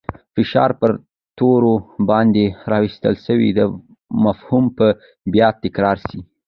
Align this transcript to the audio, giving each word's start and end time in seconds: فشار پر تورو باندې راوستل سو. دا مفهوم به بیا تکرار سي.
فشار 0.35 0.71
پر 0.79 0.91
تورو 1.37 1.73
باندې 2.09 2.45
راوستل 2.71 3.13
سو. 3.25 3.33
دا 3.57 3.65
مفهوم 4.25 4.63
به 4.77 4.87
بیا 5.33 5.47
تکرار 5.63 5.97
سي. 6.07 6.17